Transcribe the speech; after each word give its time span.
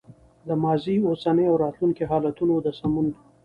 د 0.47 0.49
ماضي، 0.63 0.95
اوسني 1.09 1.45
او 1.51 1.55
راتلونکي 1.65 2.03
حالتونو 2.11 2.53
د 2.65 2.67
سمون 2.79 3.07